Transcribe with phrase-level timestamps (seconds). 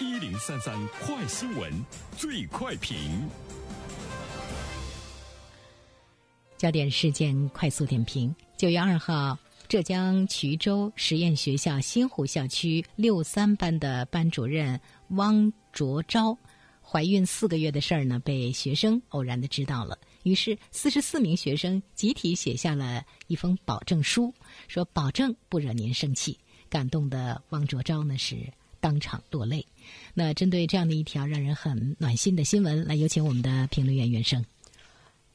[0.00, 1.70] 一零三三快新闻，
[2.16, 3.28] 最快评。
[6.56, 9.36] 焦点事件快速点评：九月二号，
[9.68, 16.34] 浙江衢州实验学校新湖校区六三班的班主任汪卓昭
[16.80, 19.98] 怀孕四个月的事儿呢，被学生偶然的知道了。
[20.22, 24.32] 于是，四十四名学生集体写下了一封保证书，
[24.66, 26.38] 说保证不惹您生气。
[26.70, 28.50] 感动的汪卓昭呢是。
[28.80, 29.64] 当场落泪。
[30.14, 34.44] 那针对这样的一条让人很暖心的新闻，来有请我们的评论员袁生。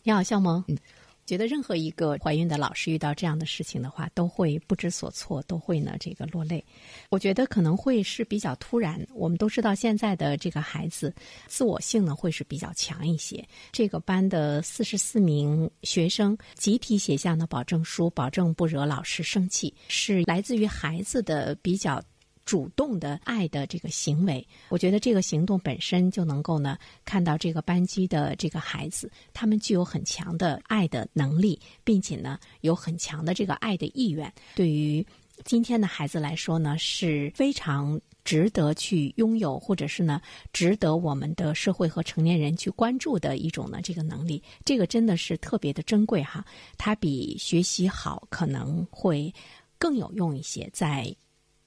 [0.03, 0.63] 你好，肖萌。
[0.67, 0.77] 嗯，
[1.25, 6.63] 觉得任何一个怀孕的老师遇到这样的事情的话，都会不知所措，都会呢这个落泪。
[7.09, 9.03] 我觉得可能会是比较突然。
[9.13, 11.11] 我们都知道现在的这个孩子
[11.47, 13.43] 自我性呢会是比较强一些。
[13.71, 21.99] 这个班的四十四名学生集体写下呢保证书，保证不惹老师生气，是来自于孩子的比较。
[22.45, 34.31] 主动的爱的这个行为，我觉得这个行动本身就能够呢，看到这个班级的这个孩子，他们具有很强的爱的能力，并且呢，有很强的这个爱的意愿。
[34.53, 35.05] 对于
[35.43, 40.21] 今天的孩子来说呢，是非常值得去拥有，或者是呢，
[40.53, 44.41] 值得我们的社会和成年人去关注的一种呢，这个能力。
[44.63, 46.45] 这个真的是特别的珍贵哈，
[46.77, 49.33] 它比学习好可能会
[49.79, 51.13] 更有用一些，在。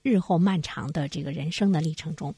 [0.09, 2.34] 日后漫长的这个人生的历程中。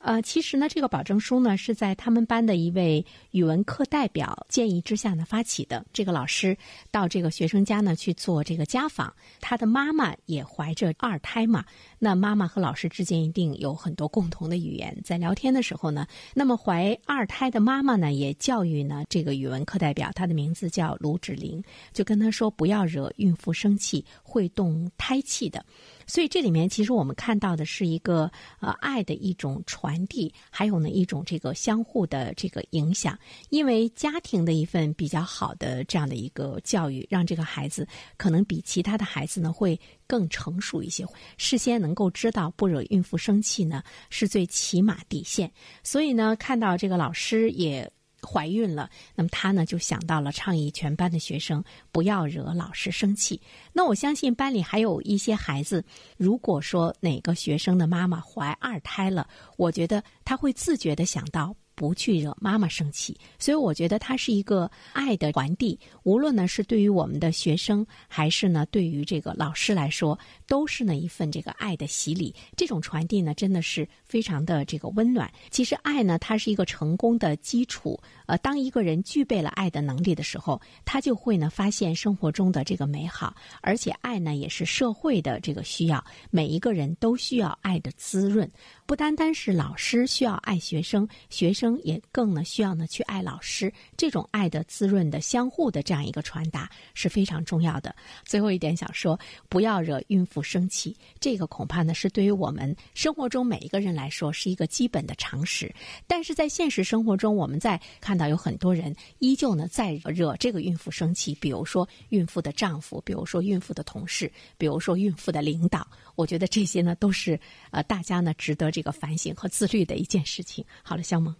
[0.00, 5.84] 呃，其实呢，这个保证书呢是在他们班的一位语文课代表建议之下呢发起的。
[5.92, 6.56] 这个老师
[6.92, 11.64] 到这个学生家呢去做这个家访，他的妈妈也怀着二胎嘛。
[11.98, 21.60] 那妈妈和老师之间一定有很多共同的语言，在聊天的时候呢，那么怀二胎的妈妈呢也教育呢这个语文课代表，他的名字叫卢芷玲，
[21.92, 25.66] 就跟他说不要惹孕妇生气，会动胎气的。
[26.08, 28.28] 所以这里面其实我们看到的是一个
[28.58, 33.16] 呃爱的一种传递，还有呢一种这个相互的这个影响。
[33.50, 41.06] 因为家庭的一份比较好的这样的一个教育，让这个孩子可能比其他的孩子呢会更成熟一些，
[41.36, 45.52] 事先能够知道不惹孕妇生气呢是最起码底线。
[45.84, 47.88] 所以呢，看到这个老师也。
[48.26, 51.62] 怀孕了，那么他呢就想到了倡议全班的学生
[51.92, 53.40] 不要惹老师生气。
[53.72, 55.84] 那我相信班里还有一些孩子，
[56.16, 59.26] 如果说哪个学生的妈妈怀二胎了，
[59.56, 61.54] 我觉得他会自觉的想到。
[61.78, 65.78] 不去惹妈妈生气，所以我觉得它是一个爱的传递。
[66.02, 72.34] 无论呢是对于我们的学生，还是呢对于这个老师来说，都是呢一份这个爱的洗礼。
[72.56, 75.30] 这种传递呢，真的是非常的这个温暖。
[75.50, 78.00] 其实爱呢，它是一个成功的基础。
[78.26, 83.34] 呃，当一个人具备了爱的能力的时候，他就会呢发现生活中的这个美好。
[83.60, 88.50] 而且爱呢，也是社会的这个需要，每一个人都需要爱的滋润。
[88.86, 93.70] 不单单是老师需要爱学生，学生也更呢需要呢去爱老师。
[93.96, 97.94] 这种爱的滋润的相互的这样一个传达是非常重要的。
[98.24, 105.74] 最后一点想说，不要惹孕妇不生气，这个恐怕呢是对于我们生活中每一个人来说是一个基本的常识。
[106.06, 115.84] 但是在现实生活中，我们在看到有很多人依旧呢在惹这个孕妇生气，比如说孕妇的丈夫，比如说孕妇的同事，比如说孕妇的领导。
[116.14, 117.36] 我觉得这些呢都是
[117.72, 118.68] 呃大家呢值得。
[118.70, 120.64] 这个反省和自律的一件事情。
[120.82, 121.34] 好了，肖萌，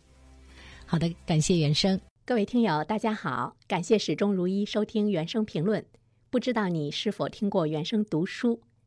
[0.87, 2.01] 好的，感谢原生。
[2.25, 5.85] 各位听友，大家好，感谢始终如一收听原声评论。
[6.31, 8.61] 不知道你是否听过原声读书？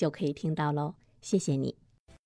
[0.00, 0.94] 就可以听到喽。
[1.20, 1.79] 谢谢你。